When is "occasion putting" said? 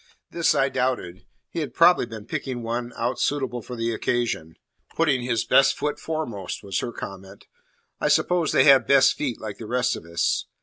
3.93-5.21